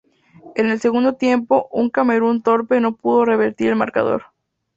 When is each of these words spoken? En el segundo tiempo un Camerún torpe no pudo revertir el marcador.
En 0.55 0.65
el 0.71 0.79
segundo 0.79 1.13
tiempo 1.13 1.67
un 1.71 1.91
Camerún 1.91 2.41
torpe 2.41 2.79
no 2.81 2.95
pudo 2.95 3.23
revertir 3.23 3.67
el 3.69 3.75
marcador. 3.75 4.23